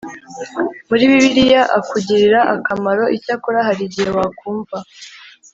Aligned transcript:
muri 0.89 1.03
bibiliya 1.09 1.61
akugirira 1.77 2.39
akamaro 2.55 3.03
icyakora 3.17 3.59
hari 3.67 3.81
igihe 3.87 4.09
wakumva 4.17 4.77